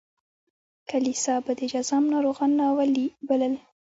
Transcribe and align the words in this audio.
کلیسا 0.89 1.35
به 1.45 1.51
د 1.59 1.61
جذام 1.73 2.03
ناروغان 2.13 2.51
ناولي 2.59 3.07
بلل. 3.27 3.53